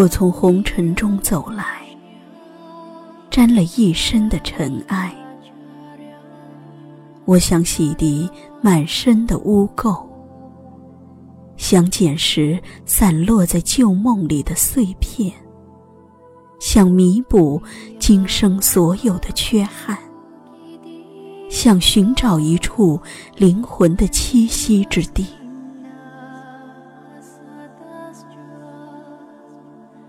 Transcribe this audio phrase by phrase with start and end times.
[0.00, 1.64] 我从红尘中走来，
[3.28, 5.12] 沾了一身的尘埃。
[7.24, 8.30] 我想洗涤
[8.62, 10.06] 满身的污垢，
[11.56, 15.32] 想捡拾散落在旧梦里的碎片，
[16.60, 17.60] 想弥补
[17.98, 19.98] 今生所有的缺憾，
[21.50, 23.00] 想寻找一处
[23.34, 25.26] 灵魂的栖息之地。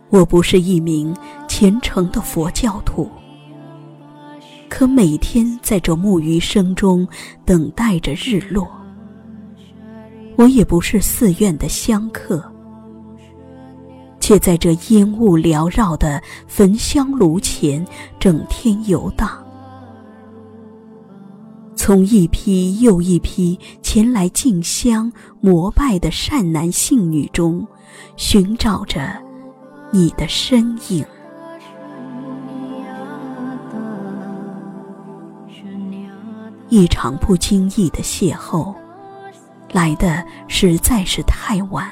[0.09, 1.15] 我不是一名
[1.47, 3.09] 虔诚的佛教徒，
[4.67, 7.07] 可每天在这木鱼声中
[7.45, 8.67] 等待着日落。
[10.35, 12.43] 我也不是寺院的香客，
[14.19, 17.85] 却在这烟雾缭绕的焚香炉前
[18.19, 19.30] 整天游荡。
[21.75, 27.67] 从一批又一批前来敬香膜拜的善男信女中，
[28.15, 29.28] 寻找着。
[29.92, 31.04] 你的身影，
[36.70, 38.76] 一场不经意的邂逅，
[39.72, 41.90] 来的实在是太晚。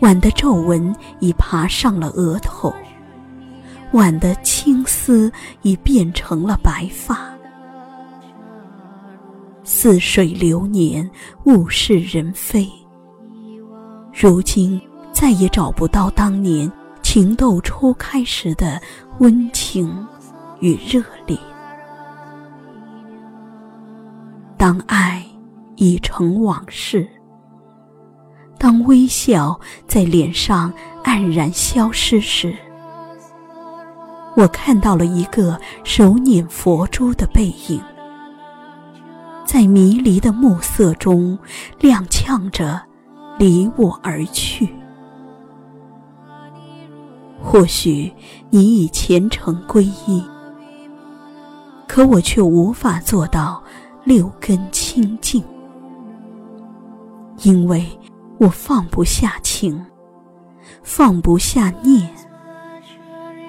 [0.00, 2.74] 晚的皱纹已爬上了额头，
[3.92, 5.30] 晚的青丝
[5.62, 7.32] 已变成了白发。
[9.62, 11.08] 似水流年，
[11.44, 12.68] 物是人非。
[14.12, 14.80] 如今。
[15.20, 16.70] 再也找不到当年
[17.02, 18.80] 情窦初开时的
[19.18, 20.06] 温情
[20.60, 21.36] 与热烈。
[24.56, 25.26] 当爱
[25.74, 27.04] 已成往事，
[28.58, 29.58] 当微笑
[29.88, 32.54] 在脸上黯然消失时，
[34.36, 37.82] 我看到了一个手捻佛珠的背影，
[39.44, 41.36] 在迷离的暮色中
[41.80, 42.80] 踉跄着
[43.36, 44.77] 离我而去。
[47.50, 48.12] 或许
[48.50, 50.22] 你已虔诚皈依，
[51.86, 53.62] 可我却无法做到
[54.04, 55.42] 六根清净，
[57.44, 57.82] 因为
[58.36, 59.82] 我放不下情，
[60.82, 62.06] 放不下念，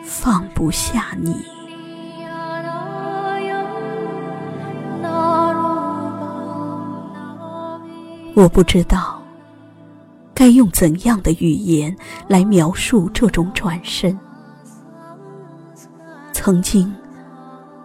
[0.05, 1.35] 放不下你。
[8.33, 9.18] 我不知道。
[10.49, 11.95] 该用怎样的语言
[12.27, 14.19] 来描述这种转身？
[16.33, 16.91] 曾经，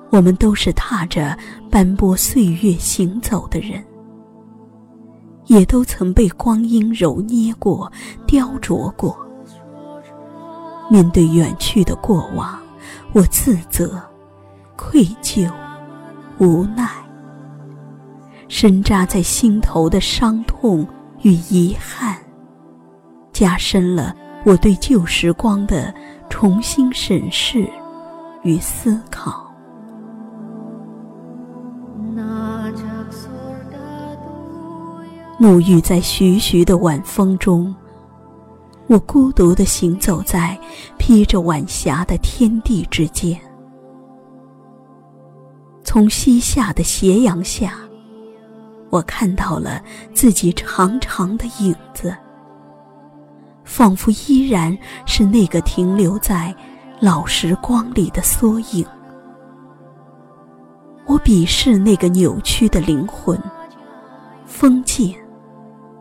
[0.08, 1.36] 我们都是踏着
[1.70, 3.84] 斑驳岁月行走的人，
[5.44, 7.92] 也都曾被光阴揉捏过、
[8.26, 9.14] 雕琢过。
[10.88, 12.58] 面对远去的过往，
[13.12, 14.00] 我自责、
[14.74, 15.52] 愧疚、
[16.38, 16.88] 无奈，
[18.48, 20.88] 深扎在心头的伤痛
[21.20, 22.13] 与遗憾。
[23.34, 24.14] 加深了
[24.46, 25.92] 我对旧时光的
[26.30, 27.68] 重新审视
[28.44, 29.52] 与思考。
[35.40, 37.74] 沐浴在徐徐的晚风中，
[38.86, 40.56] 我孤独的行走在
[40.96, 43.38] 披着晚霞的天地之间。
[45.82, 47.74] 从西下的斜阳下，
[48.90, 49.82] 我看到了
[50.14, 52.16] 自己长长的影子。
[53.64, 54.76] 仿佛依然
[55.06, 56.54] 是那个停留在
[57.00, 58.86] 老时光里的缩影。
[61.06, 63.38] 我鄙视那个扭曲的灵魂，
[64.46, 65.14] 封建、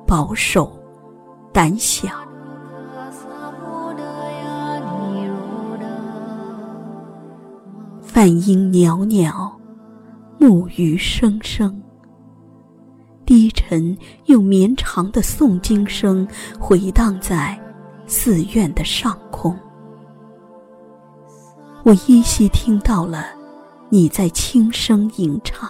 [0.08, 0.72] 保守、
[1.52, 2.08] 胆小。
[8.02, 9.52] 梵音袅袅，
[10.38, 11.83] 木鱼声声。
[13.34, 16.28] 低沉又绵长的诵经声
[16.60, 17.60] 回荡在
[18.06, 19.58] 寺院的上空，
[21.82, 23.26] 我依稀听到了
[23.90, 25.68] 你在轻声吟唱，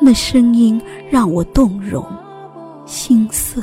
[0.00, 0.80] 那声音
[1.10, 2.02] 让我动容
[2.86, 3.62] 心碎，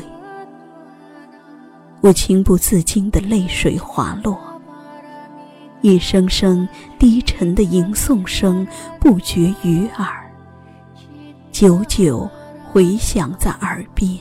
[2.01, 4.39] 我情不自禁的泪水滑落，
[5.81, 6.69] 一声声
[6.99, 8.67] 低沉的吟诵声
[8.99, 10.22] 不绝于耳。
[11.63, 12.29] 久久
[12.69, 14.19] 回响在耳边，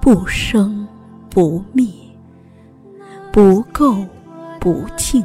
[0.00, 0.86] 不生
[1.28, 1.84] 不灭，
[3.32, 4.06] 不垢
[4.60, 5.20] 不净，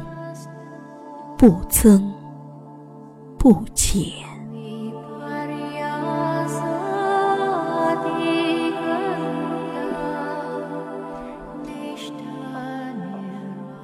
[1.38, 2.12] 不增
[3.38, 4.02] 不减。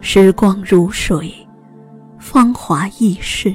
[0.01, 1.33] 时光如水，
[2.19, 3.55] 芳华易逝。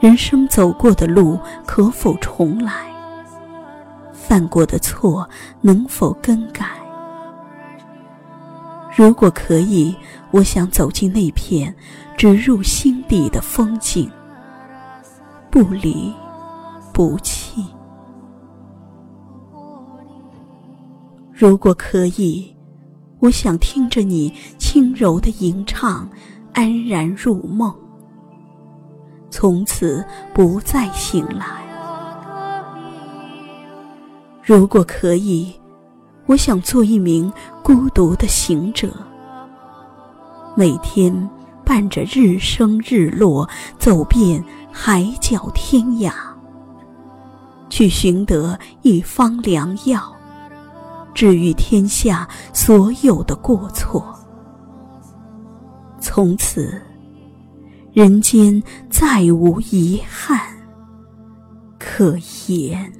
[0.00, 2.72] 人生走过的路可否重来？
[4.14, 5.28] 犯过的错
[5.60, 6.64] 能否更改？
[8.96, 9.94] 如果可以，
[10.30, 11.74] 我想走进那片
[12.16, 14.10] 植入心底的风景，
[15.50, 16.10] 不离
[16.94, 17.62] 不弃。
[21.30, 22.56] 如果可以，
[23.18, 26.08] 我想听着你轻柔的吟唱，
[26.54, 27.74] 安然入梦，
[29.30, 30.04] 从此
[30.34, 31.44] 不再醒来。
[34.42, 35.54] 如果可以，
[36.26, 37.32] 我想做一名
[37.62, 38.88] 孤独的行者，
[40.56, 41.30] 每天
[41.64, 43.48] 伴着日升日落，
[43.78, 46.12] 走遍海角天涯，
[47.68, 50.12] 去寻得一方良药。
[51.14, 54.14] 治愈天下所有的过错，
[56.00, 56.80] 从此
[57.92, 60.40] 人间再无遗憾
[61.78, 62.16] 可
[62.46, 62.99] 言。